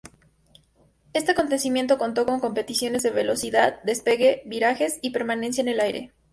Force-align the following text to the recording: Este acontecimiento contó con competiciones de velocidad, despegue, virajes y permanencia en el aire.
Este 1.13 1.33
acontecimiento 1.33 1.99
contó 1.99 2.25
con 2.25 2.39
competiciones 2.39 3.03
de 3.03 3.11
velocidad, 3.11 3.83
despegue, 3.83 4.41
virajes 4.47 4.97
y 5.03 5.11
permanencia 5.11 5.61
en 5.61 5.67
el 5.67 5.79
aire. 5.79 6.11